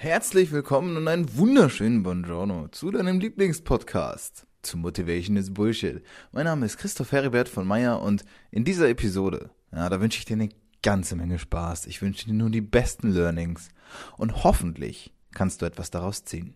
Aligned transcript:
Herzlich 0.00 0.52
willkommen 0.52 0.96
und 0.96 1.08
einen 1.08 1.36
wunderschönen 1.36 2.04
Buongiorno 2.04 2.68
zu 2.68 2.92
deinem 2.92 3.18
Lieblingspodcast 3.18 4.46
zu 4.62 4.78
Motivation 4.78 5.36
is 5.36 5.52
Bullshit. 5.52 6.04
Mein 6.30 6.44
Name 6.44 6.66
ist 6.66 6.78
Christoph 6.78 7.10
Heribert 7.10 7.48
von 7.48 7.66
Meyer 7.66 8.00
und 8.00 8.24
in 8.52 8.62
dieser 8.62 8.88
Episode, 8.88 9.50
ja, 9.72 9.88
da 9.88 10.00
wünsche 10.00 10.20
ich 10.20 10.24
dir 10.24 10.34
eine 10.34 10.50
ganze 10.84 11.16
Menge 11.16 11.40
Spaß. 11.40 11.86
Ich 11.86 12.00
wünsche 12.00 12.26
dir 12.26 12.34
nur 12.34 12.48
die 12.48 12.60
besten 12.60 13.10
Learnings 13.10 13.70
und 14.16 14.44
hoffentlich 14.44 15.12
kannst 15.34 15.62
du 15.62 15.66
etwas 15.66 15.90
daraus 15.90 16.22
ziehen. 16.22 16.54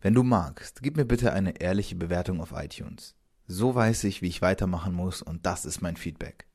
Wenn 0.00 0.14
du 0.14 0.24
magst, 0.24 0.82
gib 0.82 0.96
mir 0.96 1.04
bitte 1.04 1.32
eine 1.32 1.60
ehrliche 1.60 1.94
Bewertung 1.94 2.40
auf 2.40 2.52
iTunes. 2.52 3.14
So 3.46 3.76
weiß 3.76 4.02
ich, 4.02 4.22
wie 4.22 4.28
ich 4.28 4.42
weitermachen 4.42 4.92
muss 4.92 5.22
und 5.22 5.46
das 5.46 5.66
ist 5.66 5.82
mein 5.82 5.96
Feedback. 5.96 6.48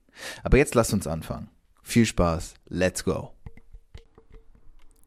Aber 0.44 0.57
jetzt 0.57 0.75
lass 0.75 0.91
uns 0.91 1.07
anfangen. 1.07 1.48
Viel 1.84 2.05
Spaß, 2.05 2.55
let's 2.68 3.05
go. 3.05 3.32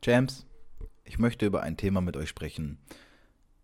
Champs, 0.00 0.46
ich 1.11 1.19
möchte 1.19 1.45
über 1.45 1.65
ein 1.65 1.77
Thema 1.77 2.00
mit 2.00 2.17
euch 2.17 2.29
sprechen, 2.29 2.79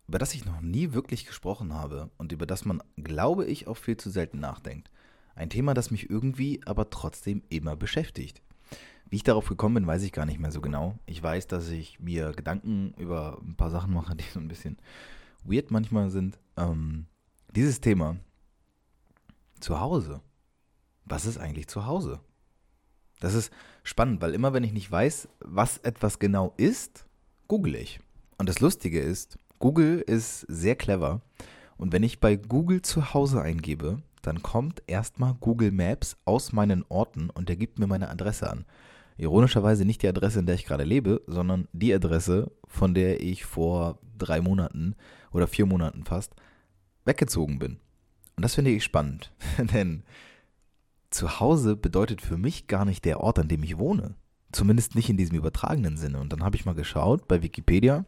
über 0.09 0.19
das 0.19 0.35
ich 0.35 0.45
noch 0.45 0.61
nie 0.61 0.95
wirklich 0.95 1.27
gesprochen 1.27 1.75
habe 1.75 2.11
und 2.19 2.33
über 2.33 2.45
das 2.45 2.65
man, 2.65 2.83
glaube 2.97 3.47
ich, 3.47 3.69
auch 3.69 3.77
viel 3.77 3.97
zu 3.97 4.11
selten 4.11 4.41
nachdenkt. 4.41 4.91
Ein 5.37 5.49
Thema, 5.49 5.73
das 5.73 5.93
mich 5.93 6.11
irgendwie 6.11 6.61
aber 6.67 6.91
trotzdem 6.91 7.45
immer 7.49 7.77
beschäftigt. 7.77 8.43
Wie 9.09 9.15
ich 9.15 9.23
darauf 9.23 9.49
gekommen 9.49 9.77
bin, 9.77 9.87
weiß 9.87 10.03
ich 10.03 10.11
gar 10.11 10.27
nicht 10.27 10.41
mehr 10.41 10.51
so 10.51 10.61
genau. 10.61 10.99
Ich 11.07 11.23
weiß, 11.23 11.47
dass 11.47 11.69
ich 11.69 12.01
mir 12.01 12.33
Gedanken 12.33 12.95
über 12.99 13.39
ein 13.41 13.55
paar 13.55 13.71
Sachen 13.71 13.95
mache, 13.95 14.17
die 14.17 14.25
so 14.25 14.41
ein 14.41 14.49
bisschen 14.49 14.77
weird 15.45 15.71
manchmal 15.71 16.11
sind. 16.11 16.41
Ähm, 16.57 17.07
dieses 17.55 17.81
Thema 17.81 18.17
zu 19.61 19.79
Hause. 19.79 20.21
Was 21.05 21.27
ist 21.27 21.39
eigentlich 21.39 21.69
zu 21.69 21.87
Hause? 21.87 22.19
Das 23.21 23.35
ist 23.35 23.53
spannend, 23.85 24.21
weil 24.21 24.35
immer 24.35 24.53
wenn 24.53 24.65
ich 24.65 24.73
nicht 24.73 24.91
weiß, 24.91 25.29
was 25.39 25.79
etwas 25.79 26.19
genau 26.19 26.53
ist, 26.57 27.06
google 27.49 27.75
ich. 27.75 28.01
Und 28.39 28.49
das 28.49 28.61
Lustige 28.61 29.01
ist, 29.01 29.39
Google 29.59 30.01
ist 30.01 30.41
sehr 30.49 30.77
clever. 30.77 31.23
Und 31.77 31.93
wenn 31.93 32.03
ich 32.03 32.21
bei 32.21 32.37
Google 32.37 32.83
zu 32.83 33.15
Hause 33.15 33.41
eingebe, 33.41 34.03
dann 34.23 34.43
kommt 34.43 34.83
erstmal 34.87 35.35
Google 35.35 35.73
Maps 35.73 36.17
aus 36.25 36.53
meinen 36.53 36.85
Orten 36.89 37.31
und 37.31 37.49
der 37.49 37.57
gibt 37.57 37.79
mir 37.79 37.87
meine 37.87 38.11
Adresse 38.11 38.51
an. 38.51 38.65
Ironischerweise 39.19 39.85
nicht 39.85 40.03
die 40.03 40.09
Adresse, 40.09 40.41
in 40.41 40.47
der 40.47 40.57
ich 40.57 40.67
gerade 40.67 40.85
lebe, 40.85 41.23
sondern 41.27 41.69
die 41.73 41.95
Adresse, 41.95 42.51
von 42.67 42.93
der 42.93 43.23
ich 43.23 43.45
vor 43.45 43.99
drei 44.19 44.41
Monaten 44.41 44.95
oder 45.33 45.47
vier 45.47 45.67
Monaten 45.67 46.05
fast 46.05 46.35
weggezogen 47.05 47.59
bin. 47.59 47.79
Und 48.37 48.43
das 48.43 48.55
finde 48.55 48.73
ich 48.73 48.85
spannend, 48.85 49.33
denn 49.59 50.03
zu 51.11 51.41
Hause 51.41 51.77
bedeutet 51.77 52.21
für 52.21 52.37
mich 52.37 52.67
gar 52.67 52.85
nicht 52.85 53.05
der 53.05 53.21
Ort, 53.21 53.39
an 53.39 53.49
dem 53.49 53.63
ich 53.63 53.79
wohne. 53.79 54.17
Zumindest 54.57 54.95
nicht 54.95 55.11
in 55.11 55.19
diesem 55.19 55.37
übertragenen 55.37 55.99
Sinne. 55.99 56.19
Und 56.19 56.33
dann 56.33 56.43
habe 56.43 56.57
ich 56.57 56.65
mal 56.65 56.75
geschaut 56.75 57.29
bei 57.29 57.43
Wikipedia 57.43 58.07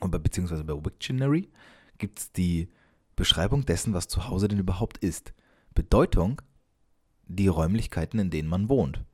oder 0.00 0.18
beziehungsweise 0.18 0.64
bei 0.64 0.72
Wiktionary 0.72 1.50
gibt 1.98 2.20
es 2.20 2.32
die 2.32 2.70
Beschreibung 3.16 3.66
dessen, 3.66 3.92
was 3.92 4.08
zu 4.08 4.28
Hause 4.28 4.48
denn 4.48 4.58
überhaupt 4.58 4.96
ist. 4.96 5.34
Bedeutung, 5.74 6.40
die 7.26 7.48
Räumlichkeiten, 7.48 8.18
in 8.18 8.30
denen 8.30 8.48
man 8.48 8.70
wohnt. 8.70 9.04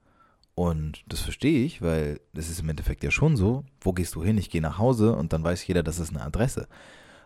Und 0.55 1.03
das 1.09 1.23
verstehe 1.23 1.65
ich, 1.65 1.83
weil 1.83 2.21
das 2.35 2.49
ist 2.49 2.61
im 2.61 2.69
Endeffekt 2.69 3.03
ja 3.03 3.11
schon 3.11 3.37
so, 3.37 3.65
wo 3.81 3.93
gehst 3.93 4.15
du 4.15 4.23
hin? 4.23 4.39
Ich 4.39 4.49
gehe 4.49 4.63
nach 4.63 4.79
Hause 4.79 5.17
und 5.17 5.33
dann 5.33 5.43
weiß 5.43 5.67
jeder, 5.67 5.83
das 5.83 5.99
ist 5.99 6.11
eine 6.11 6.23
Adresse. 6.23 6.69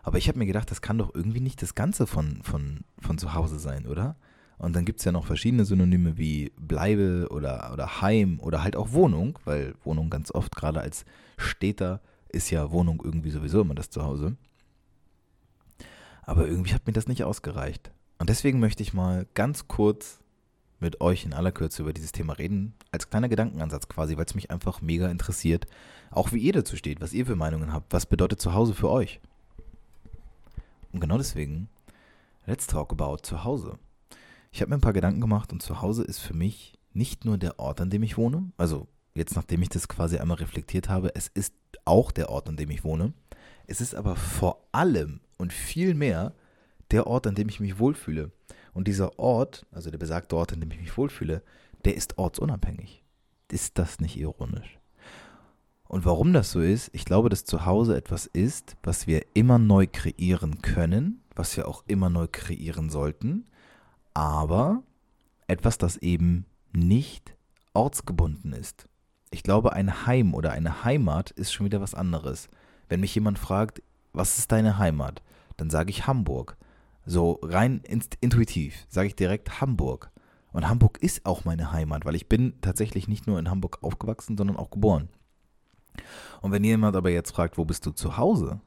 Aber 0.01 0.17
ich 0.17 0.27
habe 0.27 0.39
mir 0.39 0.47
gedacht, 0.47 0.71
das 0.71 0.81
kann 0.81 0.97
doch 0.97 1.13
irgendwie 1.13 1.39
nicht 1.39 1.61
das 1.61 1.75
Ganze 1.75 2.07
von, 2.07 2.41
von, 2.41 2.79
von 2.97 3.19
zu 3.19 3.35
Hause 3.35 3.59
sein, 3.59 3.85
oder? 3.85 4.15
Und 4.63 4.77
dann 4.77 4.85
gibt 4.85 4.99
es 4.99 5.05
ja 5.05 5.11
noch 5.11 5.25
verschiedene 5.25 5.65
Synonyme 5.65 6.17
wie 6.17 6.53
Bleibe 6.55 7.27
oder, 7.31 7.71
oder 7.73 7.99
Heim 8.01 8.39
oder 8.39 8.63
halt 8.63 8.77
auch 8.77 8.93
Wohnung, 8.93 9.37
weil 9.43 9.75
Wohnung 9.83 10.09
ganz 10.09 10.31
oft 10.31 10.55
gerade 10.55 10.79
als 10.79 11.03
Städter 11.35 11.99
ist 12.29 12.49
ja 12.49 12.71
Wohnung 12.71 13.01
irgendwie 13.03 13.29
sowieso 13.29 13.59
immer 13.59 13.75
das 13.75 13.89
Zuhause. 13.89 14.37
Aber 16.21 16.47
irgendwie 16.47 16.73
hat 16.73 16.87
mir 16.87 16.93
das 16.93 17.09
nicht 17.09 17.25
ausgereicht. 17.25 17.91
Und 18.19 18.29
deswegen 18.29 18.61
möchte 18.61 18.83
ich 18.83 18.93
mal 18.93 19.27
ganz 19.33 19.67
kurz 19.67 20.21
mit 20.79 21.01
euch 21.01 21.25
in 21.25 21.33
aller 21.33 21.51
Kürze 21.51 21.81
über 21.81 21.91
dieses 21.91 22.13
Thema 22.13 22.31
reden, 22.31 22.73
als 22.89 23.09
kleiner 23.09 23.27
Gedankenansatz 23.27 23.89
quasi, 23.89 24.15
weil 24.15 24.25
es 24.25 24.35
mich 24.35 24.49
einfach 24.49 24.81
mega 24.81 25.09
interessiert, 25.09 25.67
auch 26.09 26.31
wie 26.31 26.39
ihr 26.39 26.53
dazu 26.53 26.77
steht, 26.77 27.01
was 27.01 27.11
ihr 27.11 27.25
für 27.25 27.35
Meinungen 27.35 27.73
habt, 27.73 27.91
was 27.91 28.05
bedeutet 28.05 28.39
Zuhause 28.39 28.73
für 28.73 28.89
euch. 28.89 29.19
Und 30.93 31.01
genau 31.01 31.17
deswegen, 31.17 31.67
let's 32.45 32.65
talk 32.65 32.93
about 32.93 33.17
Zuhause. 33.23 33.77
Ich 34.53 34.61
habe 34.61 34.69
mir 34.69 34.75
ein 34.75 34.81
paar 34.81 34.93
Gedanken 34.93 35.19
gemacht 35.19 35.51
und 35.51 35.63
Zuhause 35.63 36.03
ist 36.03 36.19
für 36.19 36.35
mich 36.35 36.77
nicht 36.93 37.25
nur 37.25 37.39
der 37.39 37.57
Ort, 37.57 37.81
an 37.81 37.89
dem 37.89 38.03
ich 38.03 38.17
wohne, 38.17 38.51
also 38.55 38.87
jetzt 39.15 39.35
nachdem 39.35 39.63
ich 39.63 39.69
das 39.69 39.87
quasi 39.87 40.19
einmal 40.19 40.37
reflektiert 40.37 40.89
habe, 40.89 41.15
es 41.15 41.27
ist 41.27 41.55
auch 41.85 42.11
der 42.11 42.29
Ort, 42.29 42.47
an 42.47 42.55
dem 42.55 42.69
ich 42.69 42.83
wohne. 42.83 43.13
Es 43.65 43.81
ist 43.81 43.95
aber 43.95 44.15
vor 44.15 44.63
allem 44.71 45.21
und 45.37 45.51
viel 45.51 45.95
mehr 45.95 46.35
der 46.91 47.07
Ort, 47.07 47.25
an 47.25 47.33
dem 47.33 47.49
ich 47.49 47.59
mich 47.59 47.79
wohlfühle. 47.79 48.31
Und 48.75 48.87
dieser 48.87 49.17
Ort, 49.17 49.65
also 49.71 49.89
der 49.89 49.97
besagte 49.97 50.35
Ort, 50.35 50.53
an 50.53 50.61
dem 50.61 50.69
ich 50.69 50.79
mich 50.79 50.97
wohlfühle, 50.97 51.41
der 51.83 51.95
ist 51.95 52.19
ortsunabhängig. 52.19 53.03
Ist 53.51 53.79
das 53.79 53.99
nicht 54.01 54.17
ironisch? 54.17 54.77
Und 55.87 56.05
warum 56.05 56.31
das 56.31 56.51
so 56.51 56.59
ist, 56.59 56.91
ich 56.93 57.05
glaube, 57.05 57.29
dass 57.29 57.43
zu 57.43 57.65
Hause 57.65 57.97
etwas 57.97 58.27
ist, 58.27 58.77
was 58.83 59.07
wir 59.07 59.25
immer 59.33 59.57
neu 59.57 59.87
kreieren 59.91 60.61
können, 60.61 61.23
was 61.35 61.57
wir 61.57 61.67
auch 61.67 61.83
immer 61.87 62.11
neu 62.11 62.27
kreieren 62.31 62.91
sollten, 62.91 63.45
aber 64.13 64.83
etwas, 65.47 65.77
das 65.77 65.97
eben 65.97 66.45
nicht 66.71 67.35
ortsgebunden 67.73 68.53
ist. 68.53 68.87
Ich 69.31 69.43
glaube, 69.43 69.73
ein 69.73 70.05
Heim 70.05 70.33
oder 70.33 70.51
eine 70.51 70.83
Heimat 70.83 71.31
ist 71.31 71.53
schon 71.53 71.65
wieder 71.65 71.81
was 71.81 71.95
anderes. 71.95 72.49
Wenn 72.89 72.99
mich 72.99 73.15
jemand 73.15 73.39
fragt, 73.39 73.81
was 74.11 74.37
ist 74.37 74.51
deine 74.51 74.77
Heimat, 74.77 75.21
dann 75.57 75.69
sage 75.69 75.89
ich 75.89 76.05
Hamburg. 76.07 76.57
So 77.05 77.39
rein 77.41 77.81
intuitiv 78.21 78.85
sage 78.89 79.07
ich 79.07 79.15
direkt 79.15 79.59
Hamburg. 79.59 80.11
Und 80.51 80.69
Hamburg 80.69 80.99
ist 81.01 81.25
auch 81.25 81.45
meine 81.45 81.71
Heimat, 81.71 82.05
weil 82.05 82.15
ich 82.15 82.29
bin 82.29 82.53
tatsächlich 82.61 83.07
nicht 83.07 83.25
nur 83.25 83.39
in 83.39 83.49
Hamburg 83.49 83.79
aufgewachsen, 83.81 84.37
sondern 84.37 84.55
auch 84.55 84.69
geboren. 84.69 85.09
Und 86.41 86.51
wenn 86.51 86.63
jemand 86.63 86.95
aber 86.95 87.09
jetzt 87.09 87.31
fragt, 87.31 87.57
wo 87.57 87.65
bist 87.65 87.85
du 87.85 87.91
zu 87.91 88.17
Hause, 88.17 88.61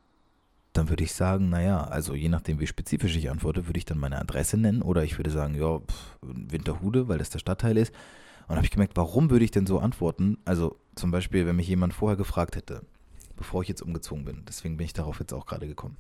dann 0.77 0.89
würde 0.89 1.05
ich 1.05 1.13
sagen, 1.13 1.49
naja, 1.49 1.85
also 1.85 2.15
je 2.15 2.29
nachdem, 2.29 2.61
wie 2.61 2.67
spezifisch 2.67 3.17
ich 3.17 3.31
antworte, 3.31 3.67
würde 3.67 3.79
ich 3.79 3.85
dann 3.85 3.99
meine 3.99 4.19
Adresse 4.19 4.57
nennen 4.57 4.83
oder 4.83 5.05
ich 5.05 5.19
würde 5.19 5.31
sagen, 5.31 5.55
ja, 5.55 5.79
pff, 5.79 6.19
Winterhude, 6.23 7.09
weil 7.09 7.19
das 7.19 7.31
der 7.31 7.39
Stadtteil 7.39 7.77
ist. 7.77 7.93
Und 8.49 8.57
habe 8.57 8.65
ich 8.65 8.71
gemerkt, 8.71 8.97
warum 8.97 9.31
würde 9.31 9.45
ich 9.45 9.51
denn 9.51 9.67
so 9.67 9.81
antworten? 9.81 10.39
Also 10.45 10.79
zum 10.95 11.11
Beispiel, 11.11 11.47
wenn 11.47 11.57
mich 11.57 11.69
jemand 11.69 11.95
vorher 11.95 12.17
gefragt 12.17 12.55
hätte, 12.57 12.83
bevor 13.37 13.63
ich 13.63 13.69
jetzt 13.69 13.83
umgezogen 13.83 14.25
bin, 14.25 14.45
deswegen 14.47 14.77
bin 14.77 14.85
ich 14.85 14.93
darauf 14.93 15.19
jetzt 15.19 15.33
auch 15.33 15.47
gerade 15.47 15.67
gekommen. 15.67 15.97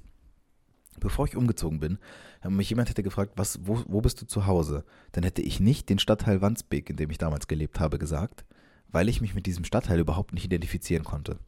Bevor 1.00 1.26
ich 1.26 1.36
umgezogen 1.36 1.80
bin, 1.80 1.98
wenn 2.42 2.56
mich 2.56 2.70
jemand 2.70 2.88
hätte 2.88 3.02
gefragt, 3.02 3.32
was, 3.36 3.66
wo, 3.66 3.82
wo 3.86 4.00
bist 4.00 4.22
du 4.22 4.26
zu 4.26 4.46
Hause, 4.46 4.84
dann 5.12 5.24
hätte 5.24 5.42
ich 5.42 5.60
nicht 5.60 5.88
den 5.90 5.98
Stadtteil 5.98 6.40
Wandsbek, 6.40 6.88
in 6.90 6.96
dem 6.96 7.10
ich 7.10 7.18
damals 7.18 7.48
gelebt 7.48 7.80
habe, 7.80 7.98
gesagt, 7.98 8.44
weil 8.88 9.08
ich 9.08 9.20
mich 9.20 9.34
mit 9.34 9.46
diesem 9.46 9.64
Stadtteil 9.64 9.98
überhaupt 9.98 10.32
nicht 10.32 10.44
identifizieren 10.44 11.04
konnte. 11.04 11.38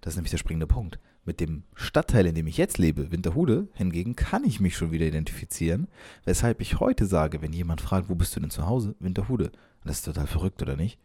Das 0.00 0.12
ist 0.12 0.16
nämlich 0.16 0.30
der 0.30 0.38
springende 0.38 0.66
Punkt. 0.66 0.98
Mit 1.24 1.40
dem 1.40 1.62
Stadtteil, 1.74 2.26
in 2.26 2.34
dem 2.34 2.46
ich 2.46 2.58
jetzt 2.58 2.78
lebe, 2.78 3.10
Winterhude, 3.10 3.68
hingegen 3.74 4.14
kann 4.14 4.44
ich 4.44 4.60
mich 4.60 4.76
schon 4.76 4.92
wieder 4.92 5.06
identifizieren, 5.06 5.88
weshalb 6.24 6.60
ich 6.60 6.80
heute 6.80 7.06
sage, 7.06 7.40
wenn 7.40 7.52
jemand 7.52 7.80
fragt, 7.80 8.08
wo 8.08 8.14
bist 8.14 8.36
du 8.36 8.40
denn 8.40 8.50
zu 8.50 8.66
Hause? 8.66 8.94
Winterhude. 8.98 9.50
Das 9.84 9.98
ist 9.98 10.04
total 10.04 10.26
verrückt, 10.26 10.60
oder 10.62 10.76
nicht? 10.76 10.98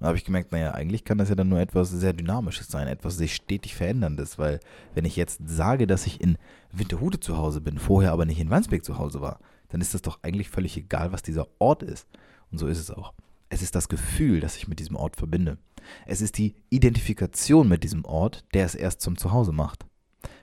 Da 0.00 0.06
habe 0.06 0.16
ich 0.16 0.24
gemerkt, 0.24 0.50
naja, 0.50 0.72
eigentlich 0.72 1.04
kann 1.04 1.18
das 1.18 1.28
ja 1.28 1.34
dann 1.34 1.50
nur 1.50 1.60
etwas 1.60 1.90
sehr 1.90 2.14
Dynamisches 2.14 2.68
sein, 2.68 2.88
etwas 2.88 3.18
sich 3.18 3.34
stetig 3.34 3.74
Veränderndes, 3.74 4.38
weil 4.38 4.58
wenn 4.94 5.04
ich 5.04 5.14
jetzt 5.14 5.42
sage, 5.46 5.86
dass 5.86 6.06
ich 6.06 6.22
in 6.22 6.38
Winterhude 6.72 7.20
zu 7.20 7.36
Hause 7.36 7.60
bin, 7.60 7.78
vorher 7.78 8.12
aber 8.12 8.24
nicht 8.24 8.40
in 8.40 8.48
Wandsbek 8.48 8.82
zu 8.82 8.98
Hause 8.98 9.20
war, 9.20 9.40
dann 9.68 9.82
ist 9.82 9.92
das 9.92 10.00
doch 10.00 10.18
eigentlich 10.22 10.48
völlig 10.48 10.76
egal, 10.78 11.12
was 11.12 11.22
dieser 11.22 11.46
Ort 11.58 11.82
ist. 11.82 12.08
Und 12.50 12.58
so 12.58 12.66
ist 12.66 12.78
es 12.78 12.90
auch. 12.90 13.12
Es 13.50 13.62
ist 13.62 13.74
das 13.74 13.88
Gefühl, 13.88 14.40
das 14.40 14.56
ich 14.56 14.68
mit 14.68 14.78
diesem 14.78 14.96
Ort 14.96 15.16
verbinde. 15.16 15.58
Es 16.06 16.20
ist 16.20 16.38
die 16.38 16.54
Identifikation 16.70 17.68
mit 17.68 17.84
diesem 17.84 18.04
Ort, 18.04 18.44
der 18.54 18.66
es 18.66 18.74
erst 18.74 19.00
zum 19.00 19.16
Zuhause 19.16 19.52
macht. 19.52 19.86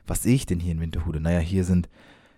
Was 0.06 0.24
sehe 0.24 0.36
ich 0.36 0.46
denn 0.46 0.60
hier 0.60 0.72
in 0.72 0.80
Winterhude? 0.80 1.20
Naja, 1.20 1.40
hier 1.40 1.64
sind, 1.64 1.90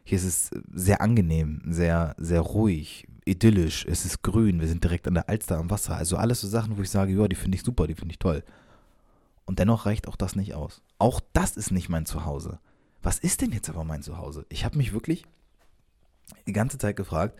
hier 0.03 0.17
ist 0.17 0.25
es 0.25 0.51
sehr 0.73 1.01
angenehm, 1.01 1.61
sehr, 1.67 2.15
sehr 2.17 2.41
ruhig, 2.41 3.07
idyllisch, 3.25 3.85
es 3.85 4.05
ist 4.05 4.23
grün, 4.23 4.59
wir 4.59 4.67
sind 4.67 4.83
direkt 4.83 5.07
an 5.07 5.13
der 5.13 5.29
Alster 5.29 5.57
am 5.57 5.69
Wasser. 5.69 5.95
Also 5.95 6.17
alles 6.17 6.41
so 6.41 6.47
Sachen, 6.47 6.77
wo 6.77 6.81
ich 6.81 6.89
sage, 6.89 7.13
ja, 7.13 7.27
die 7.27 7.35
finde 7.35 7.55
ich 7.55 7.63
super, 7.63 7.87
die 7.87 7.95
finde 7.95 8.13
ich 8.13 8.19
toll. 8.19 8.43
Und 9.45 9.59
dennoch 9.59 9.85
reicht 9.85 10.07
auch 10.07 10.15
das 10.15 10.35
nicht 10.35 10.53
aus. 10.53 10.81
Auch 10.97 11.21
das 11.33 11.57
ist 11.57 11.71
nicht 11.71 11.89
mein 11.89 12.05
Zuhause. 12.05 12.59
Was 13.01 13.19
ist 13.19 13.41
denn 13.41 13.51
jetzt 13.51 13.69
aber 13.69 13.83
mein 13.83 14.03
Zuhause? 14.03 14.45
Ich 14.49 14.65
habe 14.65 14.77
mich 14.77 14.93
wirklich 14.93 15.25
die 16.47 16.53
ganze 16.53 16.77
Zeit 16.77 16.95
gefragt, 16.95 17.37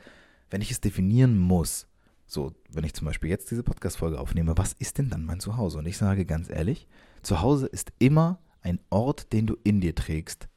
wenn 0.50 0.62
ich 0.62 0.72
es 0.72 0.82
definieren 0.82 1.38
muss, 1.38 1.88
so, 2.30 2.54
wenn 2.70 2.84
ich 2.84 2.94
zum 2.94 3.06
Beispiel 3.06 3.32
jetzt 3.32 3.50
diese 3.50 3.64
Podcast-Folge 3.64 4.20
aufnehme, 4.20 4.56
was 4.56 4.74
ist 4.74 5.00
denn 5.00 5.10
dann 5.10 5.26
mein 5.26 5.40
Zuhause? 5.40 5.80
Und 5.80 5.88
ich 5.88 5.98
sage 5.98 6.26
ganz 6.26 6.48
ehrlich, 6.48 6.88
Zuhause 7.24 7.66
ist 7.66 7.92
immer 7.98 8.40
ein 8.62 8.80
Ort, 8.92 9.34
den 9.34 9.48
du 9.48 9.58
in 9.64 9.82
dir 9.82 9.96
trägst 9.96 10.48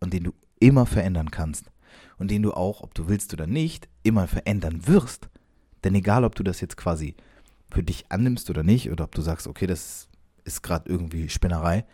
und 0.00 0.14
den 0.14 0.24
du 0.24 0.32
immer 0.60 0.86
verändern 0.86 1.30
kannst 1.30 1.70
und 2.16 2.30
den 2.30 2.40
du 2.40 2.54
auch, 2.54 2.80
ob 2.80 2.94
du 2.94 3.06
willst 3.06 3.34
oder 3.34 3.46
nicht, 3.46 3.86
immer 4.02 4.26
verändern 4.26 4.86
wirst. 4.86 5.28
Denn 5.84 5.94
egal, 5.94 6.24
ob 6.24 6.36
du 6.36 6.42
das 6.42 6.62
jetzt 6.62 6.78
quasi 6.78 7.16
für 7.70 7.82
dich 7.82 8.10
annimmst 8.10 8.48
oder 8.48 8.62
nicht, 8.62 8.90
oder 8.90 9.04
ob 9.04 9.14
du 9.14 9.20
sagst, 9.20 9.46
okay, 9.46 9.66
das 9.66 10.08
ist 10.44 10.62
gerade 10.62 10.88
irgendwie 10.88 11.28
Spinnerei, 11.28 11.84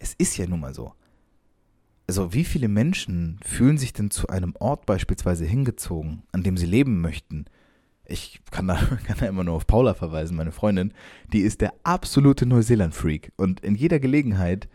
Es 0.00 0.14
ist 0.14 0.36
ja 0.36 0.46
nun 0.46 0.60
mal 0.60 0.74
so. 0.74 0.92
Also 2.08 2.32
wie 2.32 2.44
viele 2.44 2.66
Menschen 2.66 3.38
fühlen 3.44 3.78
sich 3.78 3.92
denn 3.92 4.10
zu 4.10 4.26
einem 4.28 4.56
Ort 4.58 4.86
beispielsweise 4.86 5.44
hingezogen, 5.44 6.24
an 6.32 6.42
dem 6.42 6.56
sie 6.56 6.66
leben 6.66 7.00
möchten? 7.00 7.46
Ich 8.08 8.40
kann 8.50 8.68
da, 8.68 8.74
kann 9.06 9.18
da 9.18 9.26
immer 9.26 9.44
nur 9.44 9.54
auf 9.54 9.66
Paula 9.66 9.94
verweisen, 9.94 10.36
meine 10.36 10.52
Freundin. 10.52 10.92
Die 11.32 11.40
ist 11.40 11.60
der 11.60 11.74
absolute 11.82 12.46
Neuseeland-Freak. 12.46 13.32
Und 13.36 13.60
in 13.60 13.74
jeder 13.74 13.98
Gelegenheit, 13.98 14.68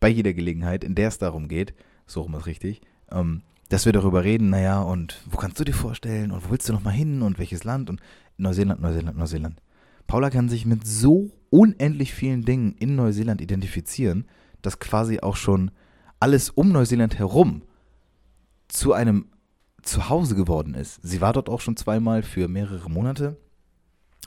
bei 0.00 0.08
jeder 0.08 0.32
Gelegenheit, 0.32 0.84
in 0.84 0.94
der 0.94 1.08
es 1.08 1.18
darum 1.18 1.48
geht, 1.48 1.74
so 2.06 2.22
rum 2.22 2.34
ist 2.34 2.46
richtig, 2.46 2.80
ähm, 3.10 3.42
dass 3.68 3.84
wir 3.84 3.92
darüber 3.92 4.22
reden, 4.22 4.50
naja, 4.50 4.80
und 4.80 5.20
wo 5.28 5.36
kannst 5.38 5.58
du 5.58 5.64
dir 5.64 5.72
vorstellen 5.72 6.30
und 6.30 6.44
wo 6.44 6.50
willst 6.50 6.68
du 6.68 6.72
nochmal 6.72 6.94
hin 6.94 7.22
und 7.22 7.38
welches 7.38 7.64
Land 7.64 7.90
und 7.90 8.00
Neuseeland, 8.36 8.80
Neuseeland, 8.80 9.18
Neuseeland. 9.18 9.62
Paula 10.06 10.30
kann 10.30 10.48
sich 10.48 10.66
mit 10.66 10.86
so 10.86 11.30
unendlich 11.50 12.14
vielen 12.14 12.44
Dingen 12.44 12.76
in 12.78 12.94
Neuseeland 12.94 13.40
identifizieren, 13.40 14.26
dass 14.62 14.78
quasi 14.78 15.20
auch 15.20 15.36
schon 15.36 15.70
alles 16.20 16.50
um 16.50 16.70
Neuseeland 16.70 17.18
herum 17.18 17.62
zu 18.68 18.92
einem 18.92 19.26
Zuhause 19.86 20.34
geworden 20.34 20.74
ist. 20.74 21.00
Sie 21.02 21.20
war 21.20 21.32
dort 21.32 21.48
auch 21.48 21.60
schon 21.60 21.76
zweimal 21.76 22.22
für 22.22 22.48
mehrere 22.48 22.90
Monate 22.90 23.36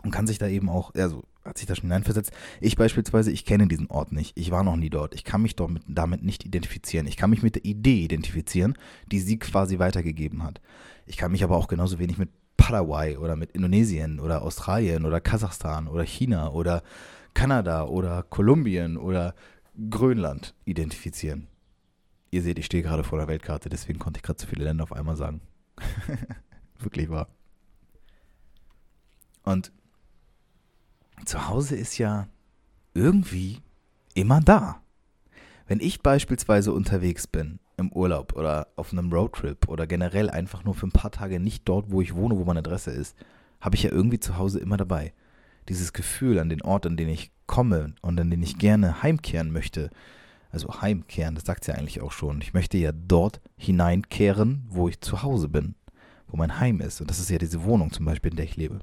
und 0.04 0.12
kann 0.12 0.28
sich 0.28 0.38
da 0.38 0.48
eben 0.48 0.70
auch, 0.70 0.94
also 0.96 1.24
hat 1.44 1.58
sich 1.58 1.68
da 1.68 1.76
schon 1.76 1.84
hineinversetzt. 1.84 2.32
Ich 2.62 2.76
beispielsweise, 2.76 3.32
ich 3.32 3.46
kenne 3.46 3.68
diesen 3.68 3.88
Ort 3.88 4.12
nicht. 4.12 4.38
Ich 4.38 4.52
war 4.52 4.64
noch 4.64 4.76
nie 4.76 4.90
dort. 4.90 5.14
Ich 5.14 5.24
kann 5.24 5.42
mich 5.42 5.56
damit, 5.56 5.84
damit 5.88 6.24
nicht 6.24 6.46
identifizieren. 6.46 7.08
Ich 7.08 7.18
kann 7.18 7.30
mich 7.30 7.44
mit 7.44 7.56
der 7.56 7.66
Idee 7.66 8.04
identifizieren, 8.04 8.78
die 9.12 9.20
sie 9.20 9.40
quasi 9.40 9.80
weitergegeben 9.80 10.44
hat. 10.44 10.62
Ich 11.06 11.18
kann 11.18 11.32
mich 11.32 11.44
aber 11.44 11.58
auch 11.58 11.68
genauso 11.68 12.00
wenig 12.00 12.18
mit 12.18 12.30
Paraguay 12.58 13.18
oder 13.18 13.36
mit 13.36 13.52
Indonesien 13.52 14.20
oder 14.20 14.42
Australien 14.42 15.06
oder 15.06 15.22
Kasachstan 15.22 15.88
oder 15.88 16.04
China 16.04 16.52
oder 16.52 16.84
Kanada 17.34 17.86
oder 17.86 18.24
Kolumbien 18.24 18.98
oder 18.98 19.34
Grönland 19.90 20.54
identifizieren. 20.66 21.48
Ihr 22.32 22.42
seht, 22.42 22.60
ich 22.60 22.66
stehe 22.66 22.84
gerade 22.84 23.04
vor 23.04 23.18
der 23.18 23.28
Weltkarte, 23.28 23.70
deswegen 23.70 24.00
konnte 24.00 24.20
ich 24.20 24.24
gerade 24.24 24.38
zu 24.38 24.48
viele 24.48 24.64
Länder 24.64 24.84
auf 24.84 24.94
einmal 24.94 25.16
sagen. 25.16 25.42
Wirklich 26.80 27.10
wahr. 27.10 27.28
Und 29.44 29.72
zu 31.26 31.48
Hause 31.48 31.76
ist 31.76 31.98
ja 31.98 32.28
irgendwie 32.94 33.60
immer 34.14 34.42
da. 34.42 34.82
Wenn 35.68 35.80
ich 35.80 36.02
beispielsweise 36.02 36.72
unterwegs 36.72 37.28
bin, 37.28 37.60
im 37.80 37.92
Urlaub 37.92 38.36
oder 38.36 38.68
auf 38.76 38.92
einem 38.92 39.12
Roadtrip 39.12 39.68
oder 39.68 39.88
generell 39.88 40.30
einfach 40.30 40.64
nur 40.64 40.76
für 40.76 40.88
ein 40.88 40.92
paar 40.92 41.12
Tage 41.12 41.40
nicht 41.40 41.68
dort, 41.68 41.92
wo 41.92 42.02
ich 42.02 42.14
wohne, 42.14 42.38
wo 42.38 42.44
meine 42.44 42.60
Adresse 42.60 42.92
ist, 42.92 43.16
habe 43.62 43.76
ich 43.76 43.84
ja 43.84 43.92
irgendwie 43.92 44.20
zu 44.20 44.38
Hause 44.38 44.60
immer 44.60 44.78
dabei. 44.78 45.14
Dieses 45.68 45.94
Gefühl 45.94 46.40
an 46.40 46.50
den 46.50 46.62
Ort, 46.62 46.86
an 46.86 46.98
den 46.98 47.10
ich 47.10 47.32
komme 47.48 47.94
und 48.02 48.20
an 48.20 48.30
den 48.30 48.44
ich 48.44 48.58
gerne 48.58 49.02
heimkehren 49.02 49.52
möchte. 49.52 49.90
Also 50.50 50.82
heimkehren, 50.82 51.36
das 51.36 51.46
sagt 51.46 51.68
ja 51.68 51.76
eigentlich 51.76 52.02
auch 52.02 52.12
schon. 52.12 52.42
Ich 52.42 52.54
möchte 52.54 52.78
ja 52.78 52.92
dort 52.92 53.40
hineinkehren, 53.56 54.66
wo 54.68 54.88
ich 54.88 55.00
zu 55.02 55.22
Hause 55.22 55.48
bin, 55.48 55.76
wo 56.28 56.38
mein 56.38 56.60
Heim 56.60 56.82
ist. 56.82 57.02
Und 57.02 57.10
das 57.10 57.20
ist 57.20 57.30
ja 57.30 57.38
diese 57.38 57.64
Wohnung 57.64 57.92
zum 57.92 58.06
Beispiel, 58.06 58.32
in 58.32 58.38
der 58.38 58.46
ich 58.46 58.58
lebe. 58.58 58.80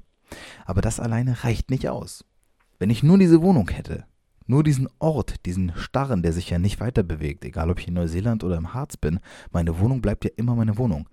Aber 0.65 0.81
das 0.81 0.99
alleine 0.99 1.43
reicht 1.43 1.69
nicht 1.69 1.89
aus. 1.89 2.23
Wenn 2.79 2.89
ich 2.89 3.03
nur 3.03 3.17
diese 3.17 3.41
Wohnung 3.41 3.69
hätte, 3.69 4.05
nur 4.45 4.63
diesen 4.63 4.87
Ort, 4.99 5.45
diesen 5.45 5.73
Starren, 5.75 6.23
der 6.23 6.31
sich 6.31 6.49
ja 6.49 6.57
nicht 6.57 6.79
weiter 6.79 7.03
bewegt, 7.03 7.43
egal 7.43 7.69
ob 7.69 7.79
ich 7.79 7.87
in 7.89 7.95
Neuseeland 7.95 8.45
oder 8.45 8.55
im 8.55 8.73
Harz 8.73 8.95
bin, 8.95 9.19
meine 9.51 9.79
Wohnung 9.79 10.01
bleibt 10.01 10.23
ja 10.23 10.31
immer 10.37 10.55
meine 10.55 10.77
Wohnung. 10.77 11.09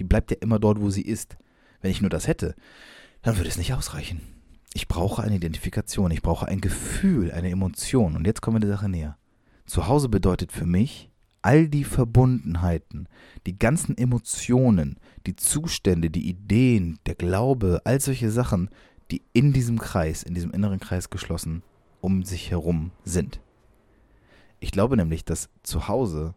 Die 0.00 0.04
bleibt 0.04 0.30
ja 0.30 0.38
immer 0.40 0.58
dort, 0.58 0.80
wo 0.80 0.88
sie 0.88 1.02
ist. 1.02 1.36
Wenn 1.82 1.90
ich 1.90 2.00
nur 2.00 2.10
das 2.10 2.26
hätte, 2.26 2.54
dann 3.20 3.36
würde 3.36 3.50
es 3.50 3.58
nicht 3.58 3.74
ausreichen. 3.74 4.20
Ich 4.72 4.88
brauche 4.88 5.22
eine 5.22 5.36
Identifikation, 5.36 6.10
ich 6.10 6.22
brauche 6.22 6.46
ein 6.46 6.60
Gefühl, 6.60 7.30
eine 7.32 7.50
Emotion. 7.50 8.16
Und 8.16 8.26
jetzt 8.26 8.40
kommen 8.40 8.56
wir 8.56 8.66
der 8.66 8.76
Sache 8.76 8.88
näher. 8.88 9.18
Zuhause 9.68 10.08
bedeutet 10.08 10.52
für 10.52 10.66
mich 10.66 11.10
all 11.42 11.68
die 11.68 11.84
Verbundenheiten, 11.84 13.08
die 13.46 13.58
ganzen 13.58 13.96
Emotionen, 13.96 14.98
die 15.26 15.36
Zustände, 15.36 16.10
die 16.10 16.28
Ideen, 16.28 16.98
der 17.06 17.14
Glaube, 17.14 17.80
all 17.84 18.00
solche 18.00 18.30
Sachen, 18.30 18.70
die 19.10 19.22
in 19.32 19.52
diesem 19.52 19.78
Kreis, 19.78 20.22
in 20.22 20.34
diesem 20.34 20.50
inneren 20.50 20.80
Kreis 20.80 21.10
geschlossen 21.10 21.62
um 22.00 22.22
sich 22.22 22.50
herum 22.50 22.92
sind. 23.04 23.40
Ich 24.60 24.72
glaube 24.72 24.96
nämlich, 24.96 25.24
dass 25.24 25.50
zu 25.62 25.88
Hause 25.88 26.34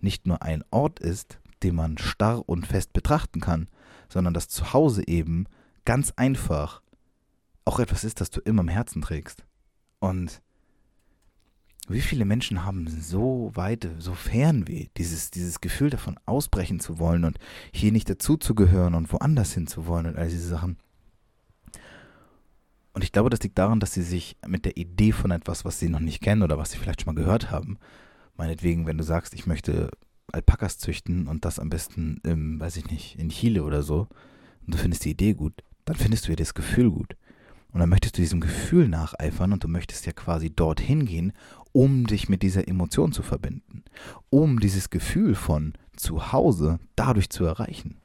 nicht 0.00 0.26
nur 0.26 0.42
ein 0.42 0.64
Ort 0.70 1.00
ist, 1.00 1.40
den 1.62 1.74
man 1.74 1.98
starr 1.98 2.48
und 2.48 2.66
fest 2.66 2.92
betrachten 2.92 3.40
kann, 3.40 3.68
sondern 4.08 4.34
dass 4.34 4.48
zu 4.48 4.72
Hause 4.72 5.02
eben 5.06 5.46
ganz 5.84 6.12
einfach 6.16 6.82
auch 7.64 7.80
etwas 7.80 8.04
ist, 8.04 8.20
das 8.20 8.30
du 8.30 8.40
immer 8.40 8.62
im 8.62 8.68
Herzen 8.68 9.02
trägst. 9.02 9.44
Und 9.98 10.42
wie 11.88 12.00
viele 12.00 12.24
Menschen 12.24 12.64
haben 12.64 12.88
so 12.88 13.50
weite, 13.54 13.94
so 13.98 14.14
Fernweh, 14.14 14.88
dieses, 14.96 15.30
dieses 15.30 15.60
Gefühl 15.60 15.90
davon 15.90 16.18
ausbrechen 16.26 16.80
zu 16.80 16.98
wollen 16.98 17.24
und 17.24 17.38
hier 17.72 17.92
nicht 17.92 18.10
dazuzugehören 18.10 18.94
und 18.94 19.12
woanders 19.12 19.52
hinzuwollen 19.52 20.06
und 20.06 20.16
all 20.16 20.28
diese 20.28 20.48
Sachen. 20.48 20.78
Und 22.92 23.04
ich 23.04 23.12
glaube, 23.12 23.30
das 23.30 23.42
liegt 23.42 23.58
daran, 23.58 23.78
dass 23.78 23.92
sie 23.92 24.02
sich 24.02 24.36
mit 24.46 24.64
der 24.64 24.76
Idee 24.76 25.12
von 25.12 25.30
etwas, 25.30 25.64
was 25.64 25.78
sie 25.78 25.88
noch 25.88 26.00
nicht 26.00 26.22
kennen 26.22 26.42
oder 26.42 26.58
was 26.58 26.70
sie 26.70 26.78
vielleicht 26.78 27.02
schon 27.02 27.14
mal 27.14 27.20
gehört 27.20 27.50
haben, 27.50 27.78
meinetwegen, 28.36 28.86
wenn 28.86 28.98
du 28.98 29.04
sagst, 29.04 29.34
ich 29.34 29.46
möchte 29.46 29.90
Alpakas 30.32 30.78
züchten 30.78 31.28
und 31.28 31.44
das 31.44 31.58
am 31.58 31.68
besten, 31.68 32.20
im, 32.24 32.58
weiß 32.58 32.76
ich 32.78 32.90
nicht, 32.90 33.18
in 33.18 33.28
Chile 33.28 33.62
oder 33.62 33.82
so, 33.82 34.08
und 34.66 34.74
du 34.74 34.78
findest 34.78 35.04
die 35.04 35.10
Idee 35.10 35.34
gut, 35.34 35.52
dann 35.84 35.96
findest 35.96 36.26
du 36.26 36.32
ja 36.32 36.36
das 36.36 36.54
Gefühl 36.54 36.90
gut. 36.90 37.16
Und 37.72 37.80
dann 37.80 37.90
möchtest 37.90 38.16
du 38.16 38.22
diesem 38.22 38.40
Gefühl 38.40 38.88
nacheifern 38.88 39.52
und 39.52 39.62
du 39.62 39.68
möchtest 39.68 40.06
ja 40.06 40.12
quasi 40.12 40.48
dorthin 40.48 41.04
gehen, 41.04 41.34
um 41.72 42.06
dich 42.06 42.28
mit 42.28 42.42
dieser 42.42 42.68
Emotion 42.68 43.12
zu 43.12 43.22
verbinden, 43.22 43.84
um 44.30 44.60
dieses 44.60 44.90
Gefühl 44.90 45.34
von 45.34 45.74
zu 45.96 46.32
Hause 46.32 46.78
dadurch 46.94 47.30
zu 47.30 47.44
erreichen. 47.44 47.96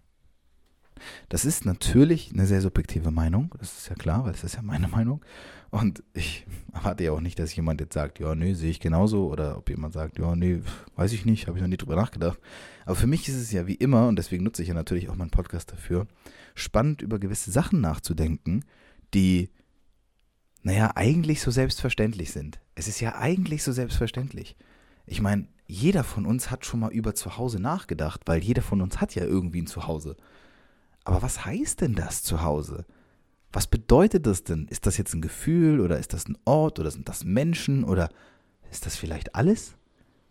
Das 1.30 1.46
ist 1.46 1.66
natürlich 1.66 2.32
eine 2.32 2.46
sehr 2.46 2.62
subjektive 2.62 3.12
Meinung, 3.12 3.54
das 3.60 3.78
ist 3.78 3.90
ja 3.90 3.96
klar, 3.96 4.26
weil 4.26 4.34
es 4.34 4.44
ist 4.44 4.56
ja 4.56 4.62
meine 4.62 4.88
Meinung. 4.88 5.24
Und 5.72 6.04
ich 6.14 6.46
erwarte 6.74 7.06
ja 7.06 7.14
auch 7.14 7.22
nicht, 7.22 7.40
dass 7.40 7.56
jemand 7.56 7.80
jetzt 7.80 7.94
sagt, 7.94 8.20
ja, 8.20 8.36
nee, 8.36 8.54
sehe 8.54 8.70
ich 8.70 8.82
genauso. 8.82 9.32
Oder 9.32 9.58
ob 9.58 9.70
jemand 9.70 9.94
sagt, 9.94 10.20
ja, 10.20 10.36
nee, 10.36 10.62
weiß 10.98 11.14
ich 11.14 11.26
nicht, 11.26 11.48
habe 11.48 11.58
ich 11.58 11.62
noch 11.62 11.70
nie 11.70 11.78
drüber 11.78 11.96
nachgedacht. 11.96 12.40
Aber 12.86 12.96
für 12.96 13.08
mich 13.08 13.30
ist 13.30 13.36
es 13.36 13.52
ja 13.52 13.68
wie 13.68 13.76
immer, 13.76 14.08
und 14.10 14.18
deswegen 14.18 14.44
nutze 14.44 14.62
ich 14.62 14.68
ja 14.68 14.74
natürlich 14.74 15.10
auch 15.10 15.16
meinen 15.16 15.32
Podcast 15.32 15.72
dafür, 15.72 16.08
spannend 16.56 17.02
über 17.02 17.20
gewisse 17.20 17.52
Sachen 17.52 17.80
nachzudenken, 17.80 18.66
die 19.14 19.50
naja, 20.64 20.92
eigentlich 20.96 21.42
so 21.42 21.52
selbstverständlich 21.52 22.32
sind. 22.32 22.60
Es 22.76 22.88
ist 22.88 23.00
ja 23.00 23.16
eigentlich 23.16 23.64
so 23.64 23.72
selbstverständlich. 23.72 24.56
Ich 25.06 25.22
meine, 25.22 25.48
jeder 25.68 26.04
von 26.04 26.26
uns 26.26 26.52
hat 26.52 26.66
schon 26.66 26.82
mal 26.82 26.92
über 26.92 27.16
Zuhause 27.16 27.60
nachgedacht, 27.60 28.22
weil 28.26 28.44
jeder 28.44 28.62
von 28.62 28.82
uns 28.82 29.02
hat 29.02 29.16
ja 29.16 29.24
irgendwie 29.24 29.62
ein 29.62 29.68
Zuhause. 29.68 30.16
Aber 31.04 31.22
was 31.22 31.46
heißt 31.46 31.82
denn 31.82 31.96
das 31.96 32.24
Zuhause? 32.24 32.86
Was 33.52 33.68
bedeutet 33.68 34.26
das 34.26 34.44
denn? 34.44 34.68
Ist 34.70 34.86
das 34.86 34.98
jetzt 34.98 35.14
ein 35.14 35.22
Gefühl 35.22 35.80
oder 35.80 35.98
ist 35.98 36.14
das 36.14 36.28
ein 36.28 36.38
Ort 36.46 36.80
oder 36.80 36.92
sind 36.92 37.10
das 37.10 37.24
Menschen 37.24 37.84
oder 37.84 38.10
ist 38.70 38.86
das 38.86 38.96
vielleicht 38.96 39.36
alles? 39.36 39.76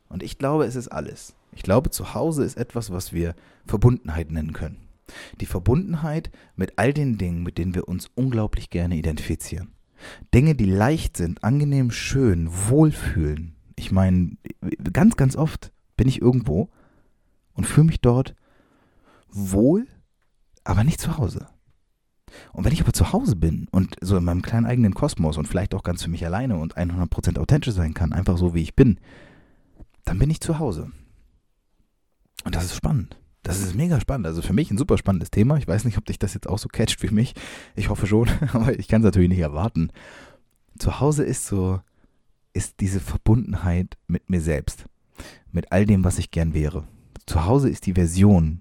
Und 0.08 0.22
ich 0.22 0.38
glaube, 0.38 0.64
es 0.64 0.76
ist 0.76 0.88
alles. 0.88 1.34
Ich 1.52 1.62
glaube, 1.62 1.90
Zuhause 1.90 2.44
ist 2.44 2.56
etwas, 2.56 2.90
was 2.90 3.12
wir 3.12 3.34
Verbundenheit 3.66 4.30
nennen 4.30 4.52
können. 4.52 4.88
Die 5.40 5.46
Verbundenheit 5.46 6.30
mit 6.54 6.74
all 6.76 6.92
den 6.92 7.18
Dingen, 7.18 7.42
mit 7.42 7.58
denen 7.58 7.74
wir 7.74 7.88
uns 7.88 8.10
unglaublich 8.14 8.70
gerne 8.70 8.96
identifizieren. 8.96 9.72
Dinge, 10.34 10.54
die 10.54 10.66
leicht 10.66 11.16
sind, 11.16 11.44
angenehm, 11.44 11.90
schön, 11.90 12.48
wohlfühlen. 12.50 13.56
Ich 13.76 13.92
meine, 13.92 14.36
ganz, 14.92 15.16
ganz 15.16 15.36
oft 15.36 15.72
bin 15.96 16.08
ich 16.08 16.20
irgendwo 16.20 16.70
und 17.54 17.66
fühle 17.66 17.86
mich 17.86 18.00
dort 18.00 18.34
wohl, 19.30 19.86
aber 20.64 20.84
nicht 20.84 21.00
zu 21.00 21.18
Hause. 21.18 21.48
Und 22.52 22.64
wenn 22.64 22.72
ich 22.72 22.80
aber 22.80 22.92
zu 22.92 23.12
Hause 23.12 23.36
bin 23.36 23.66
und 23.70 23.96
so 24.00 24.16
in 24.16 24.24
meinem 24.24 24.42
kleinen 24.42 24.66
eigenen 24.66 24.94
Kosmos 24.94 25.36
und 25.36 25.46
vielleicht 25.46 25.74
auch 25.74 25.82
ganz 25.82 26.02
für 26.02 26.10
mich 26.10 26.24
alleine 26.24 26.56
und 26.56 26.76
100% 26.76 27.38
authentisch 27.38 27.74
sein 27.74 27.94
kann, 27.94 28.12
einfach 28.12 28.38
so 28.38 28.54
wie 28.54 28.62
ich 28.62 28.76
bin, 28.76 29.00
dann 30.04 30.18
bin 30.18 30.30
ich 30.30 30.40
zu 30.40 30.58
Hause. 30.58 30.90
Und 32.44 32.54
das 32.54 32.64
ist 32.64 32.76
spannend. 32.76 33.19
Das 33.42 33.60
ist 33.60 33.74
mega 33.74 34.00
spannend. 34.00 34.26
Also 34.26 34.42
für 34.42 34.52
mich 34.52 34.70
ein 34.70 34.78
super 34.78 34.98
spannendes 34.98 35.30
Thema. 35.30 35.56
Ich 35.56 35.66
weiß 35.66 35.84
nicht, 35.84 35.96
ob 35.96 36.04
dich 36.04 36.18
das 36.18 36.34
jetzt 36.34 36.48
auch 36.48 36.58
so 36.58 36.68
catcht 36.68 37.02
wie 37.02 37.10
mich. 37.10 37.34
Ich 37.74 37.88
hoffe 37.88 38.06
schon, 38.06 38.28
aber 38.52 38.78
ich 38.78 38.88
kann 38.88 39.00
es 39.00 39.06
natürlich 39.06 39.30
nicht 39.30 39.38
erwarten. 39.38 39.90
Zu 40.78 41.00
Hause 41.00 41.24
ist 41.24 41.46
so, 41.46 41.80
ist 42.52 42.80
diese 42.80 43.00
Verbundenheit 43.00 43.96
mit 44.06 44.28
mir 44.28 44.40
selbst. 44.40 44.84
Mit 45.52 45.72
all 45.72 45.86
dem, 45.86 46.04
was 46.04 46.18
ich 46.18 46.30
gern 46.30 46.54
wäre. 46.54 46.86
Zu 47.26 47.44
Hause 47.44 47.70
ist 47.70 47.86
die 47.86 47.94
Version, 47.94 48.60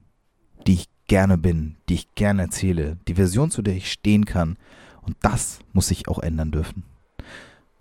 die 0.65 0.73
ich 0.73 0.89
gerne 1.07 1.37
bin, 1.37 1.75
die 1.89 1.95
ich 1.95 2.15
gerne 2.15 2.43
erzähle. 2.43 2.97
Die 3.07 3.15
Version, 3.15 3.51
zu 3.51 3.61
der 3.61 3.75
ich 3.75 3.91
stehen 3.91 4.25
kann. 4.25 4.57
Und 5.01 5.17
das 5.21 5.59
muss 5.73 5.87
sich 5.87 6.07
auch 6.07 6.19
ändern 6.19 6.51
dürfen. 6.51 6.83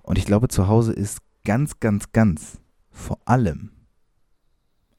Und 0.02 0.18
ich 0.18 0.24
glaube, 0.24 0.48
zu 0.48 0.68
Hause 0.68 0.92
ist 0.92 1.18
ganz, 1.44 1.80
ganz, 1.80 2.12
ganz 2.12 2.58
vor 2.90 3.18
allem 3.24 3.70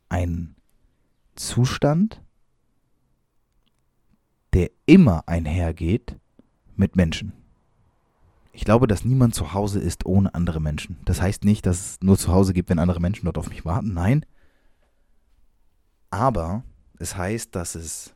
ein 0.10 0.56
Zustand, 1.40 2.22
der 4.52 4.72
immer 4.86 5.24
einhergeht 5.26 6.18
mit 6.76 6.98
Menschen. 6.98 7.32
Ich 8.52 8.66
glaube, 8.66 8.88
dass 8.88 9.06
niemand 9.06 9.36
zu 9.36 9.54
Hause 9.54 9.80
ist 9.80 10.06
ohne 10.06 10.36
andere 10.36 10.60
Menschen. 10.60 10.98
Das 11.06 11.22
heißt 11.22 11.46
nicht, 11.46 11.66
dass 11.66 11.80
es 11.80 12.00
nur 12.02 12.18
zu 12.18 12.34
Hause 12.34 12.52
gibt, 12.52 12.70
wenn 12.70 12.78
andere 12.78 13.00
Menschen 13.00 13.24
dort 13.24 13.38
auf 13.38 13.48
mich 13.48 13.64
warten. 13.64 13.94
Nein. 13.94 14.26
Aber 16.10 16.64
es 16.98 17.16
heißt, 17.16 17.56
dass 17.56 17.76
es, 17.76 18.14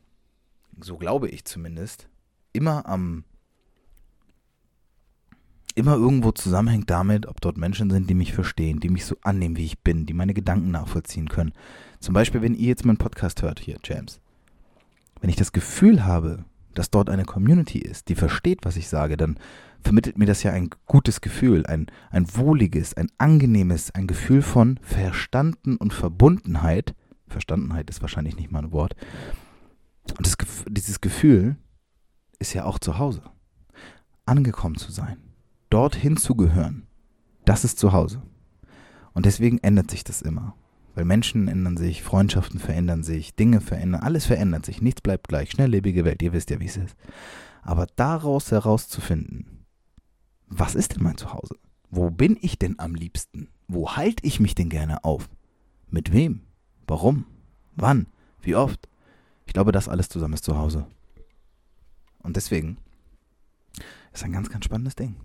so 0.82 0.98
glaube 0.98 1.30
ich 1.30 1.46
zumindest, 1.46 2.10
immer 2.52 2.86
am 2.86 3.24
immer 5.76 5.96
irgendwo 5.96 6.32
zusammenhängt 6.32 6.90
damit, 6.90 7.26
ob 7.26 7.42
dort 7.42 7.58
Menschen 7.58 7.90
sind, 7.90 8.10
die 8.10 8.14
mich 8.14 8.34
verstehen, 8.34 8.80
die 8.80 8.90
mich 8.90 9.06
so 9.06 9.16
annehmen, 9.22 9.58
wie 9.58 9.66
ich 9.66 9.80
bin, 9.80 10.06
die 10.06 10.14
meine 10.14 10.34
Gedanken 10.34 10.72
nachvollziehen 10.72 11.30
können. 11.30 11.54
Zum 12.04 12.14
Beispiel, 12.14 12.42
wenn 12.42 12.54
ihr 12.54 12.68
jetzt 12.68 12.84
meinen 12.84 12.98
Podcast 12.98 13.44
hört 13.44 13.62
hier, 13.62 13.78
James. 13.82 14.20
Wenn 15.22 15.30
ich 15.30 15.38
das 15.38 15.54
Gefühl 15.54 16.04
habe, 16.04 16.44
dass 16.74 16.92
dort 16.92 17.10
eine 17.10 17.24
Community 17.24 17.80
ist, 17.80 18.10
die 18.10 18.16
versteht, 18.16 18.66
was 18.66 18.76
ich 18.76 18.90
sage, 18.90 19.16
dann 19.16 19.40
vermittelt 19.82 20.18
mir 20.18 20.26
das 20.26 20.44
ja 20.44 20.52
ein 20.52 20.70
gutes 20.86 21.22
Gefühl, 21.22 21.66
ein, 21.66 21.88
ein 22.12 22.26
wohliges, 22.36 22.94
ein 22.94 23.10
angenehmes, 23.20 23.92
ein 23.92 24.06
Gefühl 24.06 24.42
von 24.42 24.82
Verstanden 24.82 25.78
und 25.78 25.94
Verbundenheit. 25.94 26.94
Verstandenheit 27.30 27.90
ist 27.90 28.02
wahrscheinlich 28.02 28.36
nicht 28.36 28.52
mal 28.52 28.66
ein 28.66 28.74
Wort. 28.74 28.98
Und 30.18 30.28
das, 30.28 30.36
dieses 30.68 31.00
Gefühl 31.00 31.56
ist 32.38 32.54
ja 32.54 32.66
auch 32.66 32.80
zu 32.80 32.98
Hause. 32.98 33.22
Angekommen 34.26 34.76
zu 34.76 34.92
sein, 34.92 35.20
dorthin 35.70 36.18
zu 36.18 36.36
gehören, 36.36 36.86
das 37.46 37.64
ist 37.64 37.80
zu 37.80 37.94
Hause. 37.94 38.22
Und 39.14 39.26
deswegen 39.26 39.60
ändert 39.60 39.90
sich 39.90 40.04
das 40.04 40.22
immer. 40.22 40.54
Weil 40.96 41.06
Menschen 41.06 41.48
ändern 41.48 41.78
sich, 41.78 42.04
Freundschaften 42.04 42.60
verändern 42.60 43.04
sich, 43.04 43.36
Dinge 43.36 43.62
verändern, 43.62 44.02
alles 44.02 44.26
verändert 44.26 44.66
sich, 44.66 44.82
nichts 44.82 45.02
bleibt 45.02 45.28
gleich. 45.28 45.52
Schnelllebige 45.52 46.06
Welt, 46.06 46.22
ihr 46.22 46.34
wisst 46.34 46.50
ja, 46.50 46.60
wie 46.60 46.68
es 46.68 46.78
ist. 46.78 46.96
Aber 47.64 47.88
daraus 47.96 48.52
herauszufinden, 48.52 49.66
was 50.48 50.76
ist 50.76 50.96
denn 50.96 51.04
mein 51.04 51.18
Zuhause? 51.18 51.56
Wo 51.90 52.12
bin 52.12 52.38
ich 52.42 52.60
denn 52.60 52.78
am 52.80 52.96
liebsten? 52.96 53.50
Wo 53.68 53.96
halte 53.96 54.26
ich 54.26 54.40
mich 54.40 54.56
denn 54.56 54.70
gerne 54.70 55.04
auf? 55.04 55.30
Mit 55.90 56.14
wem? 56.14 56.42
Warum? 56.86 57.26
Wann? 57.76 58.08
Wie 58.42 58.56
oft? 58.56 58.88
Ich 59.46 59.54
glaube, 59.54 59.72
das 59.72 59.90
alles 59.90 60.10
zusammen 60.10 60.34
ist 60.34 60.44
zu 60.44 60.58
Hause. 60.58 60.86
Und 62.20 62.36
deswegen 62.36 62.78
ist 64.14 64.24
ein 64.24 64.32
ganz, 64.32 64.50
ganz 64.50 64.66
spannendes 64.66 64.96
Ding. 64.96 65.16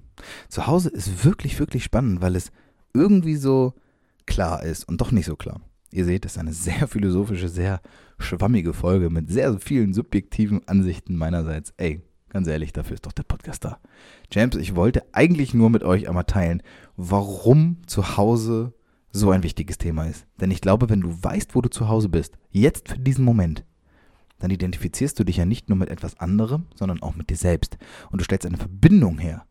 Zu 0.48 0.66
Hause 0.66 0.88
ist 0.88 1.24
wirklich, 1.24 1.58
wirklich 1.58 1.84
spannend, 1.84 2.20
weil 2.20 2.36
es 2.36 2.50
irgendwie 2.94 3.36
so 3.36 3.74
klar 4.28 4.62
ist 4.62 4.86
und 4.86 5.00
doch 5.00 5.10
nicht 5.10 5.26
so 5.26 5.34
klar. 5.34 5.60
Ihr 5.90 6.04
seht, 6.04 6.24
es 6.24 6.32
ist 6.32 6.38
eine 6.38 6.52
sehr 6.52 6.86
philosophische, 6.86 7.48
sehr 7.48 7.80
schwammige 8.18 8.74
Folge 8.74 9.10
mit 9.10 9.30
sehr 9.30 9.58
vielen 9.58 9.94
subjektiven 9.94 10.66
Ansichten 10.68 11.16
meinerseits. 11.16 11.72
Ey, 11.78 12.02
ganz 12.28 12.46
ehrlich, 12.46 12.72
dafür 12.72 12.94
ist 12.94 13.06
doch 13.06 13.12
der 13.12 13.22
Podcast 13.22 13.64
da. 13.64 13.78
James, 14.30 14.56
ich 14.56 14.76
wollte 14.76 15.02
eigentlich 15.12 15.54
nur 15.54 15.70
mit 15.70 15.82
euch 15.82 16.08
einmal 16.08 16.24
teilen, 16.24 16.62
warum 16.96 17.78
zu 17.86 18.16
Hause 18.16 18.74
so 19.10 19.30
ein 19.30 19.42
wichtiges 19.42 19.78
Thema 19.78 20.04
ist. 20.04 20.26
Denn 20.40 20.50
ich 20.50 20.60
glaube, 20.60 20.90
wenn 20.90 21.00
du 21.00 21.10
weißt, 21.10 21.54
wo 21.54 21.62
du 21.62 21.70
zu 21.70 21.88
Hause 21.88 22.10
bist, 22.10 22.36
jetzt 22.50 22.88
für 22.88 22.98
diesen 22.98 23.24
Moment, 23.24 23.64
dann 24.38 24.50
identifizierst 24.50 25.18
du 25.18 25.24
dich 25.24 25.38
ja 25.38 25.46
nicht 25.46 25.68
nur 25.68 25.78
mit 25.78 25.88
etwas 25.88 26.20
anderem, 26.20 26.66
sondern 26.74 27.02
auch 27.02 27.16
mit 27.16 27.30
dir 27.30 27.36
selbst. 27.36 27.78
Und 28.10 28.20
du 28.20 28.24
stellst 28.24 28.46
eine 28.46 28.58
Verbindung 28.58 29.18
her. 29.18 29.44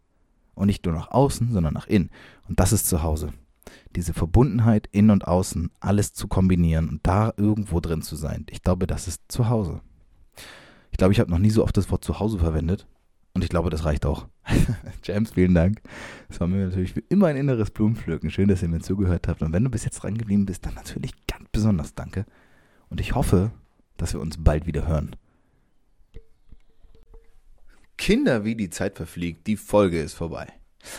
Und 0.54 0.68
nicht 0.68 0.86
nur 0.86 0.96
nach 0.96 1.12
außen, 1.12 1.52
sondern 1.52 1.74
nach 1.74 1.88
innen. 1.88 2.10
Und 2.48 2.60
das 2.60 2.74
ist 2.74 2.88
zu 2.88 3.04
Hause. 3.04 3.32
Diese 3.96 4.14
Verbundenheit 4.14 4.88
innen 4.92 5.12
und 5.12 5.28
außen, 5.28 5.72
alles 5.80 6.14
zu 6.14 6.28
kombinieren 6.28 6.90
und 6.90 7.06
da 7.06 7.34
irgendwo 7.38 7.80
drin 7.80 8.02
zu 8.02 8.16
sein. 8.16 8.46
Ich 8.50 8.62
glaube, 8.62 8.88
das 8.88 9.08
ist 9.08 9.24
zu 9.28 9.50
Hause. 9.50 9.82
Ich 10.92 10.98
glaube, 10.98 11.14
ich 11.14 11.20
habe 11.20 11.32
noch 11.32 11.40
nie 11.40 11.50
so 11.50 11.64
oft 11.64 11.78
das 11.78 11.92
Wort 11.92 12.04
zu 12.04 12.20
Hause 12.20 12.40
verwendet. 12.40 12.88
Und 13.34 13.44
ich 13.44 13.50
glaube, 13.50 13.70
das 13.70 13.86
reicht 13.86 14.06
auch. 14.06 14.28
James, 15.04 15.32
vielen 15.32 15.54
Dank. 15.54 15.82
Es 16.28 16.40
war 16.40 16.48
mir 16.48 16.66
natürlich 16.66 16.96
wie 16.96 17.04
immer 17.10 17.28
ein 17.28 17.38
inneres 17.38 17.70
Blumenpflücken. 17.70 18.32
Schön, 18.32 18.48
dass 18.48 18.64
ihr 18.64 18.68
mir 18.68 18.80
zugehört 18.80 19.28
habt. 19.28 19.44
Und 19.44 19.54
wenn 19.54 19.64
du 19.64 19.70
bis 19.70 19.86
jetzt 19.86 20.00
dran 20.00 20.18
geblieben 20.18 20.48
bist, 20.48 20.66
dann 20.66 20.74
natürlich 20.74 21.12
ganz 21.28 21.48
besonders 21.52 21.94
danke. 21.94 22.26
Und 22.90 23.00
ich 23.00 23.14
hoffe, 23.14 23.52
dass 23.98 24.14
wir 24.14 24.22
uns 24.22 24.44
bald 24.44 24.66
wieder 24.66 24.88
hören. 24.88 25.16
Kinder, 27.98 28.44
wie 28.44 28.56
die 28.56 28.72
Zeit 28.72 28.96
verfliegt, 28.96 29.46
die 29.46 29.58
Folge 29.58 30.02
ist 30.02 30.14
vorbei. 30.14 30.48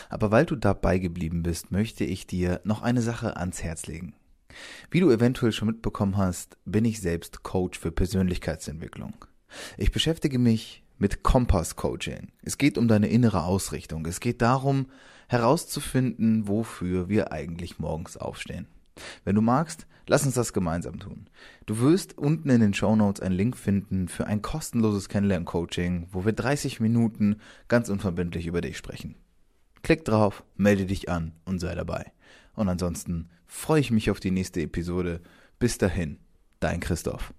Aber 0.09 0.31
weil 0.31 0.45
du 0.45 0.55
dabei 0.55 0.99
geblieben 0.99 1.43
bist, 1.43 1.71
möchte 1.71 2.03
ich 2.03 2.27
dir 2.27 2.61
noch 2.63 2.81
eine 2.81 3.01
Sache 3.01 3.37
ans 3.37 3.63
Herz 3.63 3.87
legen. 3.87 4.13
Wie 4.91 4.99
du 4.99 5.11
eventuell 5.11 5.51
schon 5.51 5.67
mitbekommen 5.67 6.17
hast, 6.17 6.57
bin 6.65 6.85
ich 6.85 7.01
selbst 7.01 7.43
Coach 7.43 7.79
für 7.79 7.91
Persönlichkeitsentwicklung. 7.91 9.13
Ich 9.77 9.91
beschäftige 9.91 10.39
mich 10.39 10.83
mit 10.97 11.23
Kompass-Coaching. 11.23 12.29
Es 12.41 12.57
geht 12.57 12.77
um 12.77 12.87
deine 12.87 13.07
innere 13.07 13.43
Ausrichtung. 13.43 14.05
Es 14.05 14.19
geht 14.19 14.41
darum, 14.41 14.87
herauszufinden, 15.27 16.47
wofür 16.47 17.07
wir 17.07 17.31
eigentlich 17.31 17.79
morgens 17.79 18.17
aufstehen. 18.17 18.67
Wenn 19.23 19.35
du 19.35 19.41
magst, 19.41 19.87
lass 20.07 20.25
uns 20.25 20.35
das 20.35 20.51
gemeinsam 20.51 20.99
tun. 20.99 21.29
Du 21.65 21.79
wirst 21.79 22.17
unten 22.17 22.49
in 22.49 22.59
den 22.59 22.73
Show 22.73 22.95
Notes 22.95 23.21
einen 23.21 23.35
Link 23.35 23.55
finden 23.55 24.07
für 24.09 24.27
ein 24.27 24.41
kostenloses 24.41 25.07
Kennenlern-Coaching, 25.07 26.07
wo 26.11 26.25
wir 26.25 26.33
30 26.33 26.79
Minuten 26.79 27.37
ganz 27.67 27.89
unverbindlich 27.89 28.47
über 28.47 28.59
dich 28.59 28.77
sprechen. 28.77 29.15
Klick 29.81 30.05
drauf, 30.05 30.43
melde 30.55 30.85
dich 30.85 31.09
an 31.09 31.33
und 31.45 31.59
sei 31.59 31.75
dabei. 31.75 32.11
Und 32.55 32.69
ansonsten 32.69 33.29
freue 33.47 33.79
ich 33.81 33.91
mich 33.91 34.11
auf 34.11 34.19
die 34.19 34.31
nächste 34.31 34.61
Episode. 34.61 35.21
Bis 35.59 35.77
dahin, 35.77 36.19
dein 36.59 36.79
Christoph. 36.79 37.33